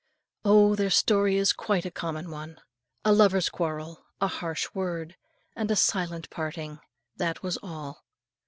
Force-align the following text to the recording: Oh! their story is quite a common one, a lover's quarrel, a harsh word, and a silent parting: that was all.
Oh! 0.43 0.73
their 0.73 0.89
story 0.89 1.37
is 1.37 1.53
quite 1.53 1.85
a 1.85 1.91
common 1.91 2.31
one, 2.31 2.59
a 3.05 3.13
lover's 3.13 3.49
quarrel, 3.49 4.03
a 4.19 4.25
harsh 4.25 4.67
word, 4.73 5.15
and 5.55 5.69
a 5.69 5.75
silent 5.75 6.31
parting: 6.31 6.79
that 7.17 7.43
was 7.43 7.59
all. 7.61 8.03